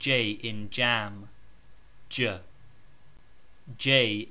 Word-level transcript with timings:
in 0.07 0.69
jam...... 0.69 1.27